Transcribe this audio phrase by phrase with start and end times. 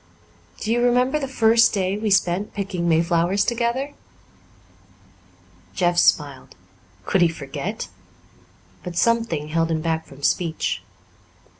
[0.59, 3.93] Do you remember the first day we spent picking mayflowers together?"
[5.75, 6.55] Jeff smiled.
[7.05, 7.87] Could he forget?
[8.81, 10.81] But something held him back from speech.